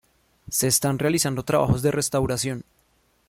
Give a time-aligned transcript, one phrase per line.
[0.49, 2.63] Se están realizando trabajos de restauración.